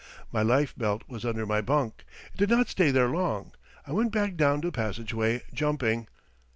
My 0.31 0.41
life 0.41 0.73
belt 0.75 1.03
was 1.07 1.23
under 1.25 1.45
my 1.45 1.61
bunk. 1.61 2.05
It 2.33 2.37
did 2.37 2.49
not 2.49 2.69
stay 2.69 2.89
there 2.89 3.07
long. 3.09 3.51
I 3.85 3.91
went 3.91 4.11
back 4.11 4.35
down 4.35 4.61
the 4.61 4.71
passageway 4.71 5.43
jumping. 5.53 6.07